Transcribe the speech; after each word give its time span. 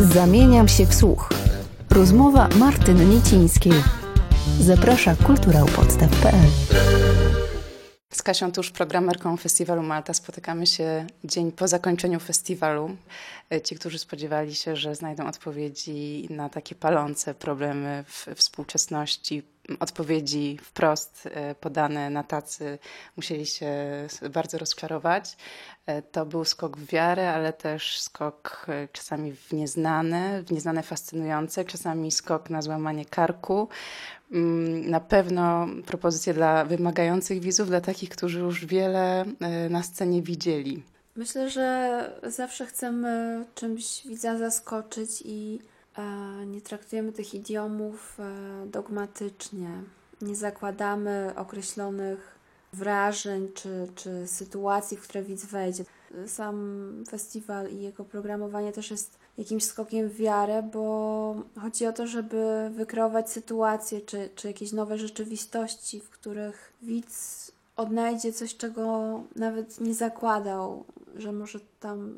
Zamieniam 0.00 0.68
się 0.68 0.86
w 0.86 0.94
słuch. 0.94 1.28
Rozmowa 1.90 2.48
Martyny 2.48 3.04
Niecińskiej. 3.04 3.72
Zaprasza 4.60 5.16
kulturałpodstaw.pl 5.26 6.48
Z 8.10 8.22
Kasią 8.22 8.52
Tusz, 8.52 8.70
programerką 8.70 9.36
Festiwalu 9.36 9.82
Malta, 9.82 10.14
spotykamy 10.14 10.66
się 10.66 11.06
dzień 11.24 11.52
po 11.52 11.68
zakończeniu 11.68 12.20
festiwalu. 12.20 12.96
Ci, 13.64 13.76
którzy 13.76 13.98
spodziewali 13.98 14.54
się, 14.54 14.76
że 14.76 14.94
znajdą 14.94 15.26
odpowiedzi 15.26 16.26
na 16.30 16.48
takie 16.48 16.74
palące 16.74 17.34
problemy 17.34 18.04
w 18.08 18.26
współczesności, 18.34 19.42
odpowiedzi 19.80 20.58
wprost 20.62 21.28
e, 21.32 21.54
podane 21.54 22.10
na 22.10 22.22
tacy, 22.22 22.78
musieli 23.16 23.46
się 23.46 23.68
bardzo 24.30 24.58
rozczarować. 24.58 25.36
E, 25.86 26.02
to 26.02 26.26
był 26.26 26.44
skok 26.44 26.76
w 26.76 26.86
wiarę, 26.86 27.34
ale 27.34 27.52
też 27.52 28.00
skok 28.00 28.66
e, 28.68 28.88
czasami 28.88 29.32
w 29.32 29.52
nieznane, 29.52 30.42
w 30.42 30.52
nieznane 30.52 30.82
fascynujące, 30.82 31.64
czasami 31.64 32.10
skok 32.10 32.50
na 32.50 32.62
złamanie 32.62 33.04
karku. 33.04 33.68
Mm, 34.32 34.90
na 34.90 35.00
pewno 35.00 35.66
propozycje 35.86 36.34
dla 36.34 36.64
wymagających 36.64 37.40
widzów, 37.40 37.68
dla 37.68 37.80
takich, 37.80 38.10
którzy 38.10 38.40
już 38.40 38.66
wiele 38.66 39.24
na 39.70 39.82
scenie 39.82 40.22
widzieli. 40.22 40.82
Myślę, 41.16 41.50
że 41.50 42.10
zawsze 42.22 42.66
chcemy 42.66 43.44
czymś 43.54 44.06
widza 44.06 44.38
zaskoczyć 44.38 45.22
i 45.24 45.58
nie 46.46 46.60
traktujemy 46.60 47.12
tych 47.12 47.34
idiomów 47.34 48.20
e, 48.20 48.66
dogmatycznie, 48.66 49.70
nie 50.22 50.36
zakładamy 50.36 51.32
określonych 51.36 52.38
wrażeń 52.72 53.48
czy, 53.54 53.88
czy 53.94 54.26
sytuacji, 54.26 54.96
w 54.96 55.02
które 55.02 55.22
widz 55.22 55.44
wejdzie. 55.44 55.84
Sam 56.26 57.04
festiwal 57.08 57.70
i 57.70 57.82
jego 57.82 58.04
programowanie 58.04 58.72
też 58.72 58.90
jest 58.90 59.18
jakimś 59.38 59.64
skokiem 59.64 60.08
w 60.08 60.16
wiarę, 60.16 60.62
bo 60.62 61.36
chodzi 61.60 61.86
o 61.86 61.92
to, 61.92 62.06
żeby 62.06 62.70
wykreować 62.74 63.30
sytuacje 63.30 64.00
czy, 64.00 64.30
czy 64.34 64.48
jakieś 64.48 64.72
nowe 64.72 64.98
rzeczywistości, 64.98 66.00
w 66.00 66.10
których 66.10 66.72
widz 66.82 67.52
odnajdzie 67.76 68.32
coś, 68.32 68.56
czego 68.56 69.22
nawet 69.36 69.80
nie 69.80 69.94
zakładał, 69.94 70.84
że 71.16 71.32
może 71.32 71.60
tam 71.80 72.14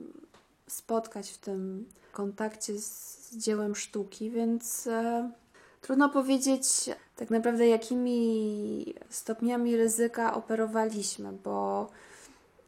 spotkać 0.67 1.31
w 1.31 1.39
tym 1.39 1.87
kontakcie 2.17 2.79
z, 2.79 3.37
dziełem 3.37 3.75
sztuki, 3.75 4.31
więc 4.31 4.87
e, 4.87 5.31
trudno 5.81 6.09
powiedzieć 6.09 6.67
tak 7.17 7.31
naprawdę, 7.31 7.69
jakimi 7.69 8.95
stopniami 9.11 9.77
ryzyka 9.77 10.35
operowaliśmy, 10.35 11.33
bo 11.45 11.89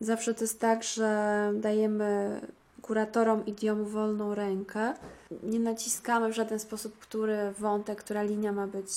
zawsze 0.00 0.34
to 0.34 0.44
jest 0.44 0.60
tak, 0.60 0.84
że 0.84 1.52
dajemy 1.54 2.40
kuratorom 2.82 3.46
idiomu 3.46 3.84
wolną 3.84 4.34
rękę. 4.34 4.94
Nie 5.42 5.60
naciskamy 5.60 6.28
w 6.32 6.36
żaden 6.36 6.58
sposób, 6.58 6.98
który 6.98 7.52
wątek, 7.58 7.98
która 7.98 8.22
linia 8.22 8.52
ma 8.52 8.66
być 8.66 8.90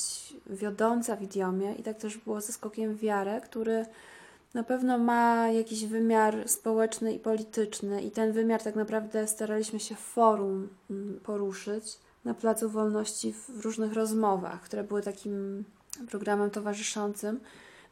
wiodąca 0.47 1.16
w 1.16 1.22
idiomie. 1.22 1.73
I 1.73 1.83
tak 1.83 1.97
też 1.97 2.17
było 2.17 2.41
ze 2.41 2.53
skokiem 2.53 2.95
wiarę, 2.95 3.41
który 3.41 3.85
na 4.53 4.63
pewno 4.63 4.97
ma 4.97 5.49
jakiś 5.49 5.85
wymiar 5.85 6.49
społeczny 6.49 7.13
i 7.13 7.19
polityczny, 7.19 8.02
i 8.02 8.11
ten 8.11 8.31
wymiar 8.31 8.63
tak 8.63 8.75
naprawdę 8.75 9.27
staraliśmy 9.27 9.80
się 9.80 9.95
w 9.95 9.99
forum 9.99 10.69
mm, 10.89 11.19
poruszyć 11.23 11.99
na 12.25 12.33
Placu 12.33 12.69
Wolności 12.69 13.33
w 13.33 13.66
różnych 13.66 13.94
rozmowach, 13.94 14.61
które 14.61 14.83
były 14.83 15.02
takim 15.02 15.63
programem 16.09 16.49
towarzyszącym. 16.49 17.39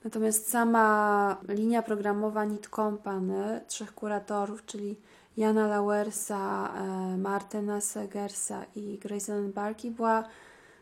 Natomiast 0.03 0.49
sama 0.49 1.37
linia 1.47 1.81
programowa 1.81 2.45
Nit 2.45 2.67
Company, 2.67 3.61
trzech 3.67 3.93
kuratorów, 3.93 4.65
czyli 4.65 4.95
Jana 5.37 5.67
Lauersa, 5.67 6.73
e, 6.75 7.17
Martyna 7.17 7.81
Segersa 7.81 8.65
i 8.75 8.97
Grayson 8.97 9.51
Barki, 9.51 9.91
była 9.91 10.23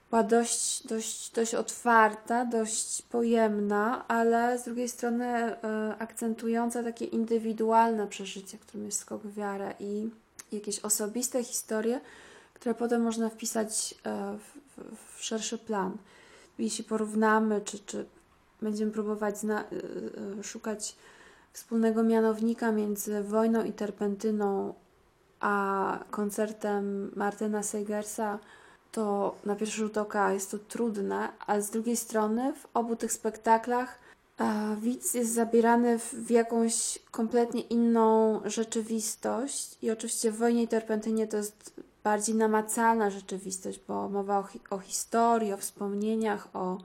była 0.10 0.24
dość, 0.24 0.88
dość, 0.88 1.32
dość 1.32 1.56
otwarta, 1.56 2.46
dość 2.46 3.02
pojemna, 3.02 4.08
ale 4.08 4.60
z 4.60 4.64
drugiej 4.64 4.90
strony 4.90 5.26
e, 5.26 5.58
akcentująca 6.00 6.84
takie 6.84 7.06
indywidualne 7.06 8.08
przeżycie, 8.08 8.58
którym 8.58 8.86
jest 8.86 9.00
skok 9.00 9.22
w 9.22 9.34
wiarę 9.34 9.74
i 9.80 10.10
jakieś 10.52 10.80
osobiste 10.80 11.44
historie, 11.44 12.02
które 12.54 12.76
potem 12.76 13.02
można 13.02 13.30
wpisać 13.30 13.96
e, 14.04 14.38
w, 14.38 14.78
w, 15.18 15.24
szerszy 15.24 15.58
plan. 15.58 15.98
Jeśli 16.60 16.84
porównamy, 16.84 17.62
czy, 17.62 17.80
czy 17.80 18.06
będziemy 18.62 18.92
próbować 18.92 19.40
zna, 19.40 19.64
e, 19.64 20.44
szukać 20.44 20.96
wspólnego 21.54 22.04
mianownika 22.04 22.72
między 22.72 23.24
wojną 23.24 23.64
i 23.64 23.74
terpentyną, 23.74 24.74
a 25.40 26.00
koncertem 26.12 27.12
Martyna 27.16 27.64
Seigersa, 27.64 28.40
to 28.98 29.36
na 29.46 29.56
pierwszy 29.56 29.78
rzut 29.78 29.98
oka 29.98 30.34
jest 30.34 30.52
to 30.52 30.58
trudne, 30.58 31.30
a 31.48 31.62
z 31.62 31.70
drugiej 31.70 31.98
strony 31.98 32.54
w 32.54 32.68
obu 32.74 32.96
tych 32.96 33.12
spektaklach 33.12 34.00
e, 34.40 34.76
widz 34.82 35.14
jest 35.14 35.34
zabierany 35.34 36.00
w 36.00 36.32
jakąś 36.32 37.00
kompletnie 37.12 37.62
inną 37.62 38.42
rzeczywistość 38.46 39.78
i 39.82 39.92
oczywiście 39.92 40.32
w 40.32 40.38
Wojnie 40.38 40.64
i 40.64 40.68
Terpentynie 40.68 41.28
to 41.28 41.38
jest 41.38 41.74
bardziej 42.04 42.36
namacalna 42.36 43.10
rzeczywistość, 43.10 43.82
bo 43.88 44.10
mowa 44.10 44.40
o, 44.40 44.44
hi 44.44 44.60
o 44.70 44.80
historii, 44.80 45.54
o 45.54 45.58
wspomnieniach, 45.58 46.48
o 46.54 46.78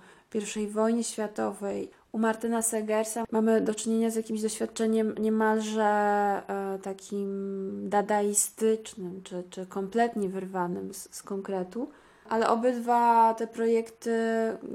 I 0.56 0.66
wojnie 0.66 1.04
światowej. 1.04 1.90
U 2.12 2.18
Martyna 2.18 2.62
Segersa 2.62 3.24
mamy 3.30 3.60
do 3.60 3.74
czynienia 3.74 4.10
z 4.10 4.14
jakimś 4.14 4.42
doświadczeniem 4.42 5.14
niemalże 5.18 5.82
e, 5.84 6.78
takim 6.82 7.88
dadaistycznym, 7.88 9.20
czy, 9.24 9.44
czy 9.50 9.66
kompletnie 9.66 10.28
wyrwanym 10.28 10.94
z, 10.94 11.08
z 11.14 11.22
konkretu 11.22 11.88
ale 12.32 12.48
obydwa 12.48 13.34
te 13.34 13.46
projekty 13.46 14.12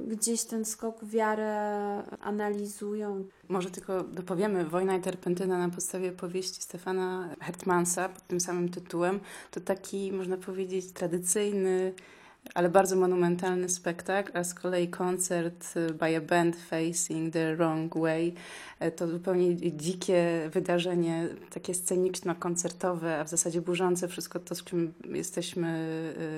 gdzieś 0.08 0.44
ten 0.44 0.66
skok 0.66 1.04
w 1.04 1.12
wiarę 1.12 2.04
analizują. 2.22 3.26
Może 3.50 3.72
tylko 3.72 4.04
dopowiemy, 4.04 4.66
Wojna 4.66 4.96
i 4.96 5.02
Terpentyna 5.02 5.58
na 5.58 5.70
podstawie 5.70 6.12
powieści 6.12 6.62
Stefana 6.62 7.30
Hertmansa 7.42 8.10
pod 8.10 8.28
tym 8.28 8.40
samym 8.40 8.70
tytułem. 8.70 9.20
To 9.52 9.60
taki, 9.60 10.12
można 10.12 10.38
powiedzieć, 10.38 10.92
tradycyjny 10.92 11.94
ale 12.54 12.70
bardzo 12.70 12.96
monumentalny 12.96 13.70
spektakl, 13.70 14.38
a 14.38 14.44
z 14.44 14.54
kolei 14.54 14.88
koncert 14.88 15.74
by 16.00 16.18
a 16.18 16.22
band 16.22 16.56
facing 16.56 17.34
the 17.34 17.56
wrong 17.56 17.96
way 17.96 18.34
e, 18.80 18.92
to 18.92 19.08
zupełnie 19.08 19.56
dzikie 19.56 20.50
wydarzenie, 20.54 21.28
takie 21.50 21.74
sceniczno-koncertowe, 21.74 23.20
a 23.20 23.24
w 23.24 23.30
zasadzie 23.30 23.62
burzące 23.62 24.08
wszystko 24.08 24.40
to, 24.40 24.56
z 24.56 24.64
czym 24.64 24.94
jesteśmy 25.14 25.68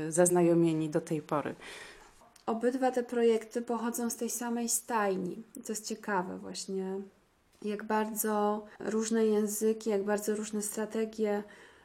e, 0.07 0.11
zaznajomieni 0.11 0.89
do 0.89 1.01
tej 1.01 1.21
pory. 1.21 1.55
Obydwa 2.45 2.91
te 2.91 3.03
projekty 3.03 3.61
pochodzą 3.61 4.09
z 4.09 4.15
tej 4.15 4.29
samej 4.29 4.69
stajni. 4.69 5.43
To 5.65 5.71
jest 5.71 5.87
ciekawe 5.87 6.37
właśnie, 6.37 7.01
jak 7.61 7.83
bardzo 7.83 8.65
różne 8.79 9.25
języki, 9.25 9.89
jak 9.89 10.03
bardzo 10.03 10.35
różne 10.35 10.61
strategie 10.61 11.43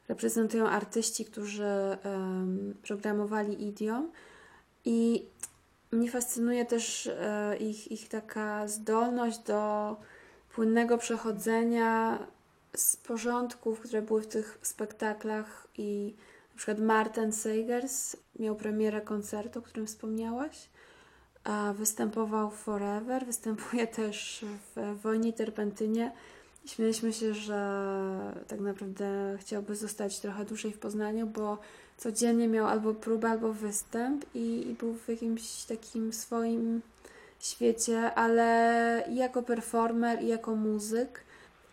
reprezentują 0.09 0.69
artyści, 0.69 1.25
którzy 1.25 1.65
um, 2.05 2.75
programowali 2.83 3.69
idiom. 3.69 4.13
I 4.85 5.27
mnie 5.93 6.11
fascynuje 6.11 6.65
też 6.65 7.07
e, 7.07 7.57
ich, 7.57 7.93
ich 7.93 8.09
taka 8.09 8.69
zdolność 8.69 9.39
do 9.39 9.97
płynnego 10.55 10.99
przechodzenia 10.99 12.19
z 12.77 12.97
porządków, 12.97 13.81
które 13.81 14.03
były 14.03 14.23
w 14.23 14.27
tych 14.27 14.59
spektaklach. 14.63 15.69
I 15.79 16.15
na 16.53 16.57
przykład 16.57 16.79
Martin 16.79 17.33
Seigers 17.33 18.17
miał 18.39 18.57
premierę 18.57 19.01
koncertu, 19.01 19.59
o 19.59 19.63
którym 19.63 19.87
wspomniałaś, 19.87 20.69
występował 21.75 22.51
Forever, 22.51 23.27
występuje 23.27 23.87
też 23.87 24.45
w 24.77 25.01
Wojnie 25.03 25.33
Terpentynie 25.33 26.13
Śmieliśmy 26.67 27.13
się, 27.13 27.35
że 27.35 27.83
tak 28.49 28.61
naprawdę 28.61 29.37
chciałby 29.41 29.77
zostać 29.77 30.21
trochę 30.21 30.45
dłużej 30.45 30.73
w 30.73 30.79
Poznaniu, 30.79 31.27
bo 31.27 31.59
codziennie 31.97 32.49
miał 32.49 32.67
albo 32.67 32.95
próbę, 32.95 33.29
albo 33.29 33.53
występ 33.53 34.25
i, 34.35 34.69
i 34.71 34.75
był 34.75 34.95
w 34.95 35.09
jakimś 35.09 35.65
takim 35.65 36.13
swoim 36.13 36.83
świecie, 37.41 38.15
ale 38.15 39.05
i 39.11 39.17
jako 39.17 39.43
performer, 39.43 40.23
i 40.23 40.27
jako 40.27 40.57
muzyk 40.57 41.21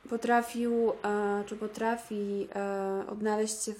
potrafił, 0.10 0.90
e, 0.90 1.44
czy 1.46 1.56
potrafi 1.56 2.48
e, 2.56 3.04
odnaleźć 3.08 3.64
się 3.64 3.74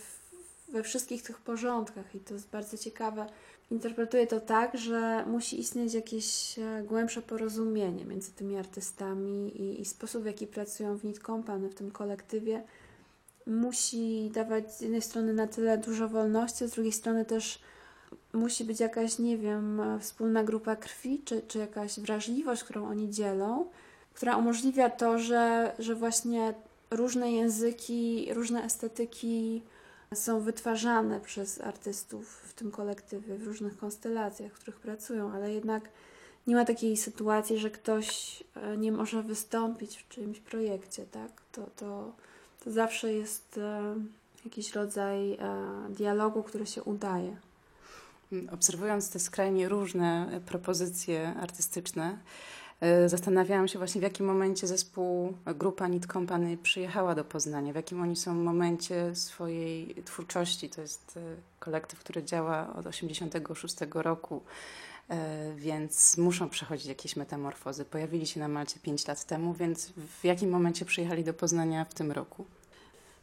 we 0.70 0.84
wszystkich 0.84 1.24
tych 1.24 1.38
porządkach 1.38 2.16
i 2.16 2.20
to 2.20 2.34
jest 2.34 2.50
bardzo 2.50 2.78
ciekawe 2.78 3.26
interpretuję 3.72 4.28
to 4.28 4.40
tak, 4.40 4.78
że 4.78 5.26
musi 5.28 5.60
istnieć 5.60 5.94
jakieś 5.94 6.60
e, 6.60 6.84
głębsze 6.84 7.22
porozumienie 7.22 8.06
między 8.06 8.32
tymi 8.32 8.58
artystami 8.58 9.62
i, 9.62 9.82
i 9.82 9.86
sposób, 9.86 10.24
w 10.24 10.26
jaki 10.26 10.48
pracują 10.48 10.98
w 10.98 11.04
Nit 11.04 11.20
Company, 11.20 11.70
w 11.70 11.76
tym 11.76 11.92
kolektywie, 11.92 12.64
musi 13.48 14.32
dawać 14.34 14.76
z 14.76 14.82
jednej 14.82 15.02
strony 15.02 15.34
na 15.34 15.48
tyle 15.48 15.78
dużo 15.78 16.10
wolności, 16.10 16.68
z 16.68 16.72
drugiej 16.72 16.92
strony 16.92 17.26
też 17.26 17.60
musi 18.34 18.64
być 18.64 18.80
jakaś, 18.80 19.20
nie 19.20 19.38
wiem, 19.38 19.82
wspólna 20.00 20.44
grupa 20.44 20.76
krwi, 20.76 21.22
czy, 21.26 21.42
czy 21.48 21.60
jakaś 21.60 22.00
wrażliwość, 22.00 22.64
którą 22.64 22.88
oni 22.88 23.10
dzielą, 23.10 23.66
która 24.14 24.38
umożliwia 24.38 24.90
to, 24.90 25.20
że, 25.20 25.74
że 25.80 25.96
właśnie 25.96 26.54
różne 26.92 27.32
języki, 27.32 28.28
różne 28.34 28.64
estetyki 28.64 29.62
są 30.16 30.42
wytwarzane 30.42 31.20
przez 31.20 31.62
artystów 31.62 32.28
w 32.28 32.54
tym 32.54 32.72
kolektywie, 32.72 33.38
w 33.38 33.48
różnych 33.48 33.78
konstelacjach, 33.78 34.52
w 34.52 34.60
których 34.60 34.80
pracują, 34.80 35.32
ale 35.32 35.54
jednak 35.54 35.90
nie 36.48 36.56
ma 36.56 36.66
takiej 36.66 36.98
sytuacji, 36.98 37.58
że 37.58 37.70
ktoś 37.70 38.44
e, 38.56 38.78
nie 38.78 38.92
może 38.92 39.24
wystąpić 39.24 39.98
w 39.98 40.10
czyimś 40.10 40.40
projekcie, 40.40 41.06
tak? 41.06 41.32
To, 41.52 41.68
to, 41.76 42.12
to 42.64 42.72
zawsze 42.72 43.14
jest 43.14 43.58
e, 43.58 43.96
jakiś 44.46 44.76
rodzaj 44.76 45.34
e, 45.34 45.38
dialogu, 45.90 46.44
który 46.44 46.66
się 46.66 46.84
udaje. 46.84 47.38
Obserwując 48.52 49.10
te 49.10 49.20
skrajnie 49.20 49.70
różne 49.70 50.42
propozycje 50.46 51.34
artystyczne, 51.42 52.18
zastanawiałam 53.06 53.68
się 53.68 53.80
właśnie 53.80 54.02
w 54.02 54.04
jakim 54.04 54.26
momencie 54.26 54.68
zespół, 54.68 55.34
grupa 55.46 55.88
Nit 55.88 56.06
Company 56.06 56.58
przyjechała 56.58 57.16
do 57.16 57.24
Poznania, 57.24 57.74
w 57.74 57.76
jakim 57.76 58.02
oni 58.02 58.16
są 58.16 58.34
momencie 58.34 59.16
swojej 59.16 59.96
twórczości. 60.06 60.70
To 60.70 60.82
jest 60.82 61.20
kolektyw, 61.60 62.00
który 62.00 62.24
działa 62.24 62.74
od 62.74 62.86
1986 62.86 63.76
roku. 63.94 64.42
E, 65.12 65.54
więc 65.56 66.18
muszą 66.18 66.50
przechodzić 66.50 66.86
jakieś 66.86 67.16
metamorfozy. 67.16 67.86
Pojawili 67.86 68.28
się 68.28 68.40
na 68.40 68.48
Malcie 68.48 68.80
5 68.80 69.08
lat 69.08 69.24
temu, 69.24 69.54
więc 69.54 69.90
w 69.90 70.24
jakim 70.24 70.50
momencie 70.50 70.86
przyjechali 70.86 71.24
do 71.24 71.34
Poznania 71.34 71.86
w 71.86 71.94
tym 71.94 72.12
roku? 72.12 72.46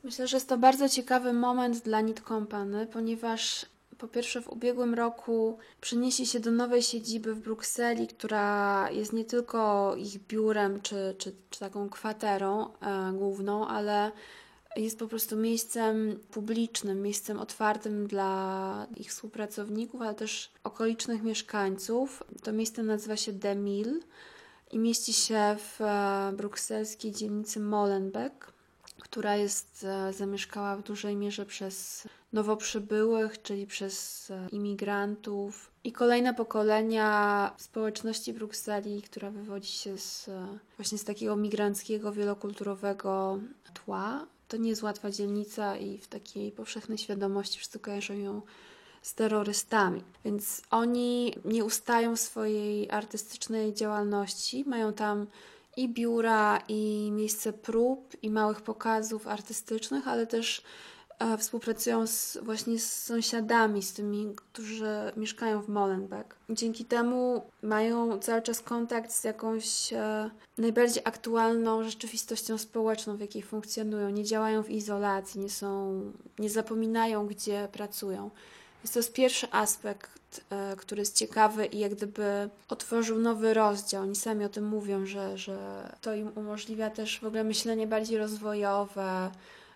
Myślę, 0.04 0.26
że 0.26 0.36
jest 0.36 0.48
to 0.48 0.58
bardzo 0.58 0.88
ciekawy 0.88 1.32
moment 1.32 1.84
dla 1.84 2.00
Nit 2.00 2.20
Company, 2.20 2.86
ponieważ 2.86 3.66
po 3.98 4.08
pierwsze 4.08 4.40
w 4.40 4.48
ubiegłym 4.48 4.94
roku 4.94 5.58
przenieśli 5.80 6.26
się 6.26 6.40
do 6.40 6.50
nowej 6.50 6.82
siedziby 6.82 7.34
w 7.34 7.40
Brukseli, 7.40 8.08
która 8.08 8.88
jest 8.90 9.12
nie 9.12 9.24
tylko 9.24 9.94
ich 9.96 10.26
biurem 10.26 10.80
czy, 10.80 11.14
czy, 11.18 11.32
czy 11.50 11.60
taką 11.60 11.88
kwaterą 11.88 12.66
e, 12.66 13.12
główną, 13.12 13.68
ale 13.68 14.12
jest 14.76 14.98
po 14.98 15.08
prostu 15.08 15.36
miejscem 15.36 16.20
publicznym, 16.30 17.02
miejscem 17.02 17.40
otwartym 17.40 18.06
dla 18.06 18.86
ich 18.96 19.10
współpracowników, 19.10 20.02
ale 20.02 20.14
też 20.14 20.50
okolicznych 20.64 21.22
mieszkańców. 21.22 22.22
To 22.42 22.52
miejsce 22.52 22.82
nazywa 22.82 23.16
się 23.16 23.32
Demil 23.32 24.00
i 24.72 24.78
mieści 24.78 25.12
się 25.12 25.56
w 25.58 25.80
e, 25.80 26.32
brukselskiej 26.36 27.12
dzielnicy 27.12 27.60
Molenbeek, 27.60 28.52
która 29.10 29.36
jest 29.36 29.84
e, 29.88 30.12
zamieszkała 30.12 30.76
w 30.76 30.82
dużej 30.82 31.16
mierze 31.16 31.46
przez 31.46 32.08
nowo 32.32 32.56
przybyłych, 32.56 33.42
czyli 33.42 33.66
przez 33.66 34.30
e, 34.30 34.48
imigrantów 34.52 35.70
i 35.84 35.92
kolejne 35.92 36.34
pokolenia 36.34 37.50
społeczności 37.56 38.32
Brukseli, 38.32 39.02
która 39.02 39.30
wywodzi 39.30 39.72
się 39.72 39.98
z, 39.98 40.30
właśnie 40.76 40.98
z 40.98 41.04
takiego 41.04 41.36
migranckiego, 41.36 42.12
wielokulturowego 42.12 43.38
tła. 43.74 44.26
To 44.48 44.56
nie 44.56 44.70
jest 44.70 44.82
łatwa 44.82 45.10
dzielnica 45.10 45.76
i 45.76 45.98
w 45.98 46.08
takiej 46.08 46.52
powszechnej 46.52 46.98
świadomości 46.98 47.58
wszyscy 47.58 47.78
kojarzą 47.78 48.14
ją 48.14 48.42
z 49.02 49.14
terrorystami. 49.14 50.02
Więc 50.24 50.62
oni 50.70 51.34
nie 51.44 51.64
ustają 51.64 52.16
w 52.16 52.20
swojej 52.20 52.90
artystycznej 52.90 53.74
działalności. 53.74 54.64
Mają 54.66 54.92
tam 54.92 55.26
i 55.78 55.88
biura, 55.88 56.62
i 56.68 57.10
miejsce 57.12 57.52
prób, 57.52 58.16
i 58.22 58.30
małych 58.30 58.60
pokazów 58.60 59.26
artystycznych, 59.26 60.08
ale 60.08 60.26
też 60.26 60.62
E, 61.18 61.38
współpracują 61.38 62.06
z, 62.06 62.38
właśnie 62.42 62.78
z 62.78 63.04
sąsiadami, 63.04 63.82
z 63.82 63.92
tymi, 63.92 64.34
którzy 64.36 65.12
mieszkają 65.16 65.62
w 65.62 65.68
Molenbeek. 65.68 66.36
Dzięki 66.50 66.84
temu 66.84 67.42
mają 67.62 68.18
cały 68.18 68.42
czas 68.42 68.60
kontakt 68.60 69.12
z 69.12 69.24
jakąś 69.24 69.92
e, 69.92 70.30
najbardziej 70.58 71.02
aktualną 71.06 71.82
rzeczywistością 71.84 72.58
społeczną, 72.58 73.16
w 73.16 73.20
jakiej 73.20 73.42
funkcjonują. 73.42 74.10
Nie 74.10 74.24
działają 74.24 74.62
w 74.62 74.70
izolacji, 74.70 75.40
nie, 75.40 75.50
są, 75.50 76.00
nie 76.38 76.50
zapominają, 76.50 77.26
gdzie 77.26 77.68
pracują. 77.72 78.30
Jest 78.82 78.94
to 78.94 79.12
pierwszy 79.12 79.52
aspekt, 79.52 80.44
e, 80.50 80.76
który 80.76 81.00
jest 81.00 81.16
ciekawy 81.16 81.66
i 81.66 81.78
jak 81.78 81.94
gdyby 81.94 82.50
otworzył 82.68 83.18
nowy 83.18 83.54
rozdział. 83.54 84.02
Oni 84.02 84.16
sami 84.16 84.44
o 84.44 84.48
tym 84.48 84.68
mówią, 84.68 85.06
że, 85.06 85.38
że 85.38 85.56
to 86.00 86.14
im 86.14 86.32
umożliwia 86.34 86.90
też 86.90 87.20
w 87.20 87.24
ogóle 87.24 87.44
myślenie 87.44 87.86
bardziej 87.86 88.18
rozwojowe, 88.18 89.30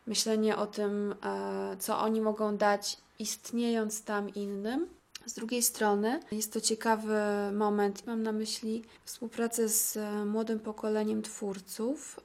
myślenie 0.06 0.56
o 0.56 0.66
tym, 0.66 1.14
e, 1.24 1.76
co 1.78 1.98
oni 1.98 2.20
mogą 2.20 2.56
dać, 2.56 2.96
istniejąc 3.18 4.04
tam 4.04 4.34
innym. 4.34 4.88
Z 5.26 5.32
drugiej 5.32 5.62
strony 5.62 6.20
jest 6.32 6.52
to 6.52 6.60
ciekawy 6.60 7.18
moment, 7.52 8.06
mam 8.06 8.22
na 8.22 8.32
myśli 8.32 8.82
współpracę 9.04 9.68
z 9.68 9.96
e, 9.96 10.24
młodym 10.24 10.60
pokoleniem 10.60 11.22
twórców, 11.22 12.20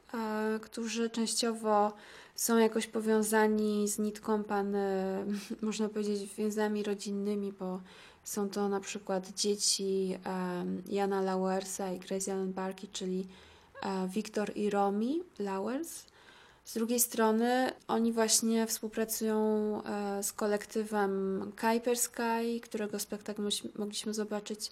którzy 0.62 1.10
częściowo 1.10 1.94
są 2.38 2.58
jakoś 2.58 2.88
powiązani 2.88 3.88
z 3.88 4.00
Nit 4.00 4.20
Company, 4.20 4.86
można 5.62 5.90
powiedzieć, 5.90 6.36
więzami 6.36 6.84
rodzinnymi, 6.84 7.54
bo 7.54 7.82
są 8.24 8.50
to 8.50 8.70
na 8.70 8.80
przykład 8.80 9.30
dzieci 9.30 10.18
Jana 10.90 11.22
Lauersa 11.22 11.92
i 11.92 12.00
Grace 12.00 12.46
Barkey, 12.46 12.90
czyli 12.92 13.28
Wiktor 14.08 14.52
i 14.56 14.70
Romi 14.70 15.24
Lauers. 15.40 16.04
Z 16.68 16.74
drugiej 16.74 17.00
strony 17.00 17.72
oni 17.88 18.12
właśnie 18.14 18.68
współpracują 18.68 19.38
e, 19.84 20.24
z 20.24 20.34
kolektywem 20.34 21.52
Kuiper 21.62 21.98
Sky, 21.98 22.60
którego 22.64 23.00
spektakl 23.00 23.42
mogliśmy 23.76 24.14
zobaczyć 24.14 24.72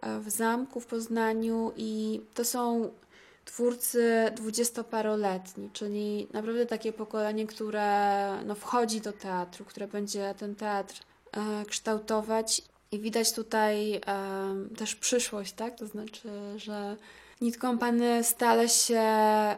e, 0.00 0.20
w 0.20 0.30
zamku 0.30 0.80
w 0.80 0.86
Poznaniu 0.86 1.72
i 1.76 2.20
to 2.34 2.44
są 2.44 2.90
twórcy 3.48 4.32
dwudziestoparoletni, 4.36 5.70
czyli 5.72 6.26
naprawdę 6.32 6.66
takie 6.66 6.92
pokolenie, 6.92 7.46
które 7.46 8.28
no, 8.46 8.54
wchodzi 8.54 9.00
do 9.00 9.12
teatru, 9.12 9.64
które 9.64 9.88
będzie 9.88 10.34
ten 10.38 10.54
teatr 10.54 11.00
e, 11.32 11.64
kształtować 11.66 12.62
i 12.92 13.00
widać 13.00 13.32
tutaj 13.32 13.94
e, 13.94 14.00
też 14.76 14.94
przyszłość, 14.94 15.52
tak? 15.52 15.78
To 15.78 15.86
znaczy, 15.86 16.28
że 16.56 16.96
Nit 17.40 17.56
Company 17.56 18.24
stale 18.24 18.68
się 18.68 19.02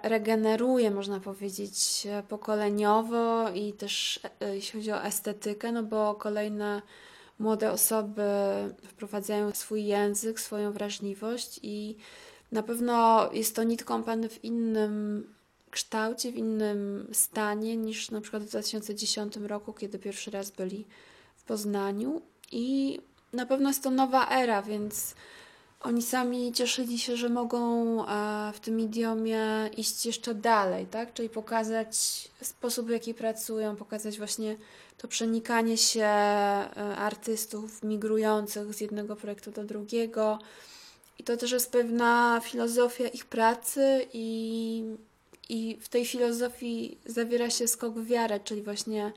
regeneruje, 0.02 0.90
można 0.90 1.20
powiedzieć, 1.20 2.06
pokoleniowo 2.28 3.50
i 3.50 3.72
też 3.72 4.20
e, 4.40 4.54
jeśli 4.54 4.80
chodzi 4.80 4.92
o 4.92 5.04
estetykę, 5.04 5.72
no 5.72 5.82
bo 5.82 6.14
kolejne 6.14 6.82
młode 7.38 7.72
osoby 7.72 8.22
wprowadzają 8.84 9.50
swój 9.50 9.84
język, 9.84 10.40
swoją 10.40 10.72
wrażliwość 10.72 11.60
i 11.62 11.96
na 12.52 12.62
pewno 12.62 13.28
jest 13.32 13.56
to 13.56 13.62
Nit 13.62 13.84
Company 13.84 14.28
w 14.28 14.44
innym 14.44 15.26
kształcie, 15.70 16.32
w 16.32 16.36
innym 16.36 17.08
stanie 17.12 17.76
niż 17.76 18.10
na 18.10 18.20
przykład 18.20 18.42
w 18.42 18.48
2010 18.48 19.36
roku, 19.36 19.72
kiedy 19.72 19.98
pierwszy 19.98 20.30
raz 20.30 20.50
byli 20.50 20.86
w 21.36 21.42
Poznaniu 21.44 22.22
i 22.52 22.98
na 23.32 23.46
pewno 23.46 23.68
jest 23.68 23.82
to 23.82 23.90
nowa 23.90 24.28
era, 24.28 24.62
więc 24.62 25.14
oni 25.80 26.02
sami 26.02 26.52
cieszyli 26.52 26.98
się, 26.98 27.16
że 27.16 27.28
mogą 27.28 27.60
e, 28.06 28.52
w 28.52 28.60
tym 28.60 28.80
idiomie 28.80 29.70
iść 29.76 30.06
jeszcze 30.06 30.34
dalej, 30.34 30.86
tak? 30.86 31.14
Czyli 31.14 31.28
pokazać 31.28 31.96
sposób, 32.42 32.86
w 32.86 32.90
jaki 32.90 33.14
pracują, 33.14 33.76
pokazać 33.76 34.18
właśnie 34.18 34.56
to 34.98 35.08
przenikanie 35.08 35.76
się 35.76 36.04
e, 36.04 36.70
artystów 36.96 37.82
migrujących 37.82 38.74
z 38.74 38.80
jednego 38.80 39.16
projektu 39.16 39.50
do 39.50 39.64
drugiego. 39.64 40.38
I 41.20 41.22
to 41.22 41.36
też 41.36 41.52
jest 41.52 41.72
pewna 41.72 42.40
filozofia 42.44 43.08
ich 43.08 43.26
pracy 43.26 44.06
i, 44.12 44.84
i 45.48 45.78
w 45.80 45.88
tej 45.88 46.06
filozofii 46.06 46.98
zawiera 47.06 47.50
się 47.50 47.68
skok 47.68 47.94
w 47.94 48.06
wiarę, 48.06 48.40
czyli 48.40 48.62
właśnie 48.62 49.12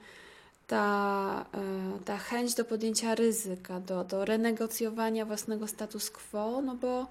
ta, 0.68 1.46
e, 1.54 2.00
ta 2.06 2.18
chęć 2.18 2.54
do 2.54 2.66
podjęcia 2.66 3.16
ryzyka, 3.16 3.80
do, 3.80 4.04
do 4.04 4.26
renegocjowania 4.26 5.26
własnego 5.26 5.68
status 5.68 6.10
quo, 6.10 6.62
no 6.62 6.76
bo 6.76 7.08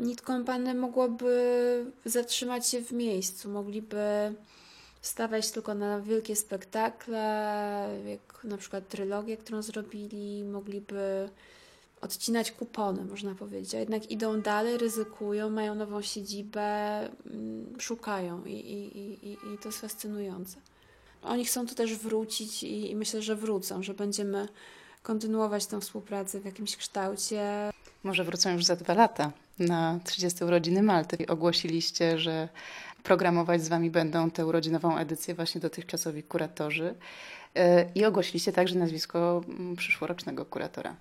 Nit 0.00 0.20
Company 0.20 0.74
mogłoby 0.74 1.84
zatrzymać 2.04 2.68
się 2.68 2.80
w 2.80 2.92
miejscu, 2.92 3.48
mogliby 3.48 4.34
stawiać 5.02 5.50
tylko 5.50 5.74
na 5.74 6.00
wielkie 6.00 6.36
spektakle, 6.36 7.20
jak 8.06 8.44
na 8.44 8.56
przykład 8.56 8.88
trylogię, 8.88 9.36
którą 9.36 9.62
zrobili, 9.62 10.44
mogliby 10.44 11.28
odcinać 12.00 12.52
kupony, 12.52 13.04
można 13.04 13.34
powiedzieć, 13.34 13.74
a 13.74 13.78
jednak 13.78 14.10
idą 14.10 14.40
dalej, 14.40 14.78
ryzykują, 14.78 15.50
mają 15.50 15.74
nową 15.74 16.02
siedzibę, 16.02 17.00
mm, 17.26 17.80
szukają 17.80 18.44
i, 18.44 18.52
i, 18.52 19.28
i, 19.28 19.32
i 19.32 19.58
to 19.62 19.68
jest 19.68 19.80
fascynujące. 19.80 20.56
Oni 21.22 21.44
chcą 21.44 21.66
tu 21.66 21.74
też 21.74 21.96
wrócić 21.96 22.62
i, 22.62 22.90
i 22.90 22.96
myślę, 22.96 23.22
że 23.22 23.36
wrócą, 23.36 23.82
że 23.82 23.94
będziemy 23.94 24.48
kontynuować 25.02 25.66
tę 25.66 25.80
współpracę 25.80 26.40
w 26.40 26.44
jakimś 26.44 26.76
kształcie. 26.76 27.70
Może 28.04 28.24
wrócą 28.24 28.52
już 28.52 28.64
za 28.64 28.76
dwa 28.76 28.94
lata 28.94 29.32
na 29.58 30.00
30 30.04 30.44
urodziny 30.44 30.82
Malty. 30.82 31.26
Ogłosiliście, 31.26 32.18
że 32.18 32.48
programować 33.02 33.64
z 33.64 33.68
Wami 33.68 33.90
będą 33.90 34.30
tę 34.30 34.46
urodzinową 34.46 34.96
edycję 34.96 35.34
właśnie 35.34 35.60
dotychczasowi 35.60 36.22
kuratorzy. 36.22 36.94
E, 37.54 37.86
I 37.94 38.04
ogłosiliście 38.04 38.52
także 38.52 38.78
nazwisko 38.78 39.44
mm, 39.48 39.76
przyszłorocznego 39.76 40.44
kuratora. 40.44 40.96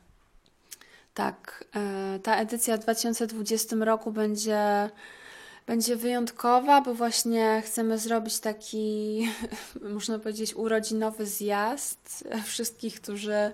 Tak, 1.17 1.65
e, 1.75 2.19
ta 2.23 2.35
edycja 2.35 2.77
w 2.77 2.79
2020 2.79 3.75
roku 3.85 4.11
będzie 4.11 4.89
będzie 5.67 5.95
wyjątkowa, 5.95 6.81
bo 6.81 6.93
właśnie 6.93 7.63
chcemy 7.65 7.97
zrobić 7.97 8.39
taki, 8.39 9.27
można 9.95 10.19
powiedzieć, 10.19 10.55
urodzinowy 10.55 11.25
zjazd 11.25 12.23
wszystkich, 12.45 13.01
którzy 13.01 13.51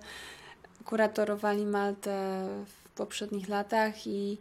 kuratorowali 0.86 1.66
Maltę 1.66 2.48
w 2.66 2.90
poprzednich 2.98 3.50
latach 3.50 4.08
i 4.08 4.38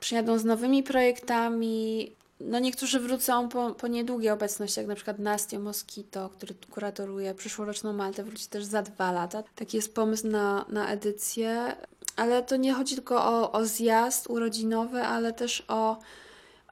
przyjadą 0.00 0.38
z 0.38 0.44
nowymi 0.44 0.82
projektami. 0.82 2.12
No 2.40 2.58
niektórzy 2.58 3.00
wrócą 3.00 3.48
po, 3.48 3.74
po 3.74 3.86
niedługiej 3.86 4.30
obecności, 4.30 4.80
jak 4.80 4.88
na 4.88 4.94
przykład 4.94 5.18
Nastio 5.18 5.58
Moskito, 5.58 6.28
który 6.28 6.54
kuratoruje 6.70 7.34
przyszłoroczną 7.34 7.92
Maltę, 7.92 8.24
wróci 8.24 8.46
też 8.46 8.64
za 8.64 8.82
dwa 8.82 9.12
lata. 9.12 9.42
Taki 9.54 9.76
jest 9.76 9.94
pomysł 9.94 10.26
na, 10.26 10.64
na 10.68 10.88
edycję. 10.88 11.76
Ale 12.18 12.42
to 12.42 12.56
nie 12.56 12.74
chodzi 12.74 12.94
tylko 12.94 13.24
o, 13.24 13.52
o 13.52 13.64
zjazd 13.64 14.30
urodzinowy, 14.30 15.02
ale 15.02 15.32
też 15.32 15.64
o 15.68 15.98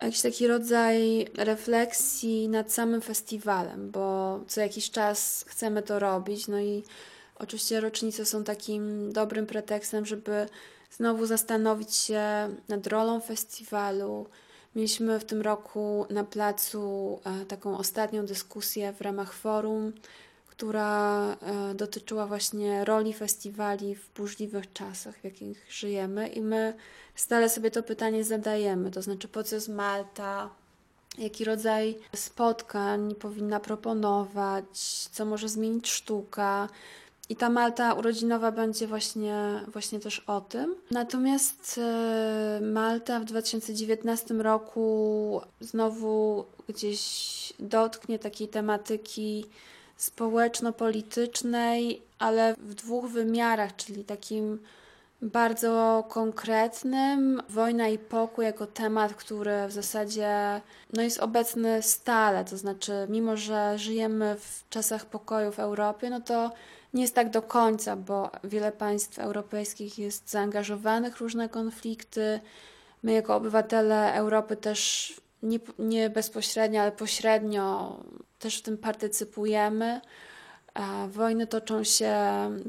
jakiś 0.02 0.22
taki 0.22 0.46
rodzaj 0.46 1.28
refleksji 1.34 2.48
nad 2.48 2.72
samym 2.72 3.00
festiwalem, 3.00 3.90
bo 3.90 4.40
co 4.48 4.60
jakiś 4.60 4.90
czas 4.90 5.44
chcemy 5.48 5.82
to 5.82 5.98
robić, 5.98 6.48
no 6.48 6.60
i 6.60 6.82
oczywiście 7.38 7.80
rocznice 7.80 8.24
są 8.24 8.44
takim 8.44 9.12
dobrym 9.12 9.46
pretekstem, 9.46 10.06
żeby 10.06 10.46
znowu 10.90 11.26
zastanowić 11.26 11.94
się 11.94 12.22
nad 12.68 12.86
rolą 12.86 13.20
festiwalu. 13.20 14.26
Mieliśmy 14.76 15.20
w 15.20 15.24
tym 15.24 15.42
roku 15.42 16.06
na 16.10 16.24
placu 16.24 17.20
e, 17.24 17.44
taką 17.44 17.78
ostatnią 17.78 18.26
dyskusję 18.26 18.92
w 18.92 19.00
ramach 19.00 19.32
forum, 19.32 19.92
która 20.56 21.32
e, 21.32 21.74
dotyczyła 21.74 22.26
właśnie 22.26 22.84
roli 22.84 23.14
festiwali 23.14 23.94
w 23.94 24.08
burzliwych 24.16 24.72
czasach, 24.72 25.18
w 25.18 25.24
jakich 25.24 25.66
żyjemy, 25.70 26.28
i 26.28 26.40
my 26.40 26.74
stale 27.14 27.48
sobie 27.48 27.70
to 27.70 27.82
pytanie 27.82 28.24
zadajemy, 28.24 28.90
to 28.90 29.02
znaczy 29.02 29.28
po 29.28 29.44
co 29.44 29.54
jest 29.54 29.68
Malta, 29.68 30.50
jaki 31.18 31.44
rodzaj 31.44 31.98
spotkań 32.14 33.14
powinna 33.14 33.60
proponować, 33.60 34.78
co 35.12 35.24
może 35.24 35.48
zmienić 35.48 35.90
sztuka. 35.90 36.68
I 37.28 37.36
ta 37.36 37.50
Malta 37.50 37.94
urodzinowa 37.94 38.52
będzie 38.52 38.86
właśnie, 38.86 39.60
właśnie 39.68 40.00
też 40.00 40.18
o 40.20 40.40
tym. 40.40 40.74
Natomiast 40.90 41.80
e, 41.82 42.60
Malta 42.62 43.20
w 43.20 43.24
2019 43.24 44.34
roku 44.34 45.40
znowu 45.60 46.44
gdzieś 46.68 47.52
dotknie 47.58 48.18
takiej 48.18 48.48
tematyki 48.48 49.44
społeczno-politycznej, 49.96 52.02
ale 52.18 52.54
w 52.58 52.74
dwóch 52.74 53.10
wymiarach, 53.10 53.76
czyli 53.76 54.04
takim 54.04 54.58
bardzo 55.22 56.04
konkretnym. 56.08 57.42
Wojna 57.48 57.88
i 57.88 57.98
pokój 57.98 58.44
jako 58.44 58.66
temat, 58.66 59.14
który 59.14 59.66
w 59.68 59.72
zasadzie 59.72 60.60
no, 60.92 61.02
jest 61.02 61.18
obecny 61.18 61.82
stale, 61.82 62.44
to 62.44 62.56
znaczy 62.56 62.92
mimo, 63.08 63.36
że 63.36 63.78
żyjemy 63.78 64.36
w 64.40 64.64
czasach 64.70 65.06
pokoju 65.06 65.52
w 65.52 65.58
Europie, 65.58 66.10
no 66.10 66.20
to 66.20 66.52
nie 66.94 67.02
jest 67.02 67.14
tak 67.14 67.30
do 67.30 67.42
końca, 67.42 67.96
bo 67.96 68.30
wiele 68.44 68.72
państw 68.72 69.18
europejskich 69.18 69.98
jest 69.98 70.30
zaangażowanych 70.30 71.16
w 71.16 71.20
różne 71.20 71.48
konflikty. 71.48 72.40
My 73.02 73.12
jako 73.12 73.36
obywatele 73.36 74.14
Europy 74.14 74.56
też 74.56 75.14
nie, 75.42 75.58
nie 75.78 76.10
bezpośrednio, 76.10 76.82
ale 76.82 76.92
pośrednio 76.92 77.96
też 78.38 78.58
w 78.58 78.62
tym 78.62 78.78
partycypujemy. 78.78 80.00
Wojny 81.08 81.46
toczą 81.46 81.84
się 81.84 82.14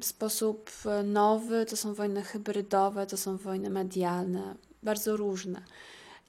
w 0.01 0.05
sposób 0.05 0.71
nowy, 1.03 1.65
to 1.65 1.77
są 1.77 1.93
wojny 1.93 2.21
hybrydowe, 2.21 3.07
to 3.07 3.17
są 3.17 3.38
wojny 3.38 3.69
medialne, 3.69 4.55
bardzo 4.83 5.17
różne. 5.17 5.62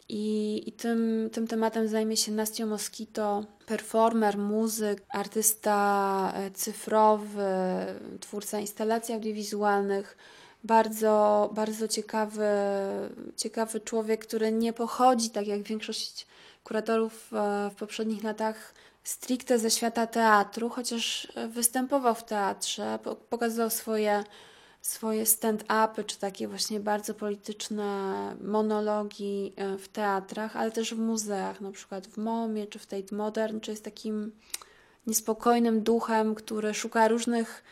I, 0.09 0.62
i 0.66 0.73
tym, 0.73 1.30
tym 1.33 1.47
tematem 1.47 1.88
zajmie 1.88 2.16
się 2.16 2.33
Nastio 2.33 2.66
Moskito, 2.66 3.45
performer, 3.66 4.38
muzyk, 4.38 5.02
artysta 5.09 6.33
e, 6.35 6.50
cyfrowy, 6.50 7.47
twórca 8.21 8.61
instalacji 8.61 9.14
audiowizualnych. 9.14 10.16
Bardzo, 10.64 11.50
bardzo 11.54 11.88
ciekawy, 11.88 12.49
ciekawy 13.37 13.80
człowiek, 13.80 14.26
który 14.26 14.52
nie 14.52 14.73
pochodzi, 14.73 15.30
tak 15.30 15.47
jak 15.47 15.62
większość 15.62 16.26
kuratorów 16.64 17.33
e, 17.33 17.71
w 17.71 17.75
poprzednich 17.75 18.25
latach, 18.25 18.75
stricte 19.09 19.59
ze 19.59 19.71
świata 19.71 20.07
teatru, 20.07 20.69
chociaż 20.69 21.29
występował 21.49 22.15
w 22.15 22.25
teatrze, 22.25 22.99
pokazał 23.31 23.71
swoje, 23.71 24.25
swoje 24.83 25.27
stand-upy, 25.27 26.05
czy 26.05 26.19
takie 26.19 26.49
właśnie 26.49 26.81
bardzo 26.81 27.15
polityczne 27.15 28.37
monologi 28.41 29.53
e, 29.57 29.79
w 29.79 29.88
teatrach, 29.88 30.57
ale 30.57 30.71
też 30.71 30.95
w 30.95 30.99
muzeach, 30.99 31.61
na 31.61 31.73
przykład 31.73 32.07
w 32.07 32.17
MOMie, 32.17 32.67
czy 32.67 32.79
w 32.79 32.87
Tate 32.87 33.17
Modern, 33.17 33.61
czy 33.61 33.71
jest 33.71 33.85
takim 33.85 34.33
niespokojnym 35.07 35.83
duchem, 35.83 36.35
który 36.35 36.75
szuka 36.75 37.09
różnych 37.09 37.65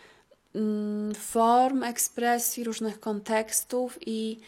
mm, 0.55 1.15
form 1.15 1.83
ekspresji, 1.83 2.65
różnych 2.65 3.01
kontekstów 3.01 3.99
i 4.07 4.41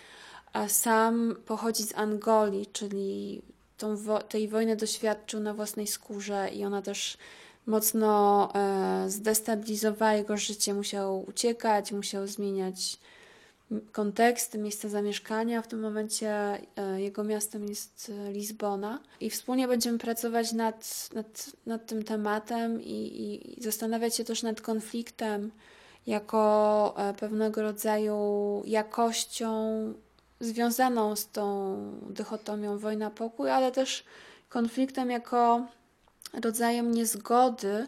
sam 0.69 1.37
pochodzi 1.47 1.83
z 1.83 1.95
Angolii, 1.95 2.67
czyli 2.67 3.43
tą 3.79 3.97
wo 3.97 4.23
tej 4.23 4.49
wojny 4.49 4.77
doświadczył 4.77 5.41
na 5.41 5.55
własnej 5.55 5.87
skórze 5.87 6.51
i 6.55 6.65
ona 6.65 6.83
też 6.83 7.19
mocno 7.67 8.49
e, 8.55 9.11
zdestabilizowała 9.11 10.15
jego 10.15 10.37
życie. 10.37 10.75
Musiał 10.75 11.25
uciekać, 11.29 11.93
musiał 11.93 12.27
zmieniać 12.27 12.99
konteksty, 13.93 14.59
miejsca 14.59 14.89
zamieszkania. 14.89 15.63
W 15.63 15.69
tym 15.69 15.81
momencie 15.81 16.31
e, 16.77 17.01
jego 17.01 17.25
miastem 17.25 17.69
jest 17.69 18.13
e, 18.29 18.33
Lizbona 18.33 18.99
i 19.21 19.31
wspólnie 19.31 19.69
będziemy 19.69 19.99
pracować 19.99 20.53
nad, 20.53 21.09
nad, 21.15 21.51
nad 21.67 21.87
tym 21.87 22.03
tematem 22.03 22.83
i, 22.83 22.93
i, 22.93 23.59
i 23.59 23.63
zastanawiać 23.63 24.17
się 24.17 24.25
też 24.25 24.43
nad 24.43 24.61
konfliktem 24.61 25.51
jako 26.07 26.95
e, 26.97 27.15
pewnego 27.15 27.63
rodzaju 27.63 28.63
jakością 28.67 29.49
związaną 30.41 31.17
z 31.17 31.29
tą 31.29 31.77
dychotomią 32.11 32.79
wojna-pokój, 32.79 33.51
ale 33.51 33.73
też 33.73 34.05
konfliktem 34.49 35.11
jako 35.11 35.67
rodzajem 36.43 36.95
niezgody, 36.95 37.87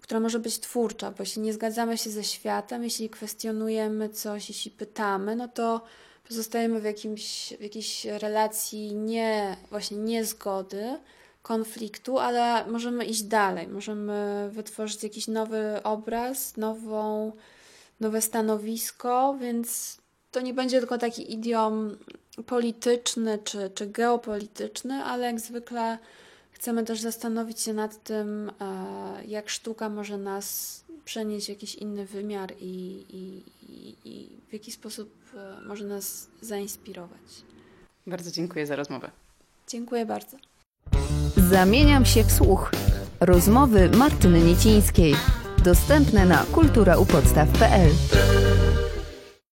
która 0.00 0.20
może 0.20 0.38
być 0.38 0.58
twórcza, 0.58 1.10
bo 1.10 1.16
jeśli 1.20 1.42
nie 1.42 1.52
zgadzamy 1.52 1.98
się 1.98 2.10
ze 2.10 2.24
światem, 2.24 2.84
jeśli 2.84 3.10
kwestionujemy 3.10 4.08
coś, 4.08 4.48
jeśli 4.48 4.70
pytamy, 4.70 5.36
no 5.36 5.48
to 5.48 5.80
pozostajemy 6.28 6.80
w, 6.80 6.84
jakimś, 6.84 7.54
w 7.58 7.62
jakiejś 7.62 8.04
relacji 8.04 8.94
nie, 8.94 9.56
właśnie 9.70 9.96
niezgody, 9.96 10.98
konfliktu, 11.42 12.18
ale 12.18 12.66
możemy 12.66 13.04
iść 13.04 13.22
dalej, 13.22 13.68
możemy 13.68 14.48
wytworzyć 14.52 15.02
jakiś 15.02 15.28
nowy 15.28 15.82
obraz, 15.82 16.56
nową, 16.56 17.32
nowe 18.00 18.22
stanowisko, 18.22 19.36
więc 19.40 19.98
to 20.32 20.40
nie 20.40 20.54
będzie 20.54 20.78
tylko 20.78 20.98
taki 20.98 21.32
idiom 21.32 21.96
polityczny 22.46 23.38
czy, 23.44 23.70
czy 23.74 23.86
geopolityczny, 23.86 24.94
ale 24.94 25.26
jak 25.26 25.40
zwykle 25.40 25.98
chcemy 26.50 26.84
też 26.84 27.00
zastanowić 27.00 27.60
się 27.60 27.72
nad 27.72 28.02
tym, 28.04 28.50
e, 28.60 29.24
jak 29.24 29.50
sztuka 29.50 29.88
może 29.88 30.18
nas 30.18 30.80
przenieść 31.04 31.46
w 31.46 31.48
jakiś 31.48 31.74
inny 31.74 32.06
wymiar 32.06 32.52
i, 32.60 33.04
i, 33.10 33.42
i 34.04 34.28
w 34.48 34.52
jaki 34.52 34.72
sposób 34.72 35.10
e, 35.34 35.60
może 35.66 35.84
nas 35.84 36.26
zainspirować. 36.40 37.20
Bardzo 38.06 38.30
dziękuję 38.30 38.66
za 38.66 38.76
rozmowę. 38.76 39.10
Dziękuję 39.68 40.06
bardzo. 40.06 40.36
Zamieniam 41.50 42.04
się 42.04 42.24
w 42.24 42.32
słuch. 42.32 42.70
Rozmowy 43.20 43.90
Martyny 43.90 44.40
Niecińskiej. 44.40 45.14
Dostępne 45.64 46.26
na 46.26 46.44
kulturaupodstaw.pl 46.44 47.90